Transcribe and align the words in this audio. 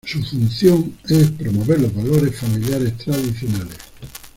Su 0.03 0.19
función 0.23 0.97
es 1.09 1.29
promover 1.29 1.79
los 1.79 1.93
valores 1.93 2.35
familiares 2.35 2.97
tradicionales. 2.97 3.77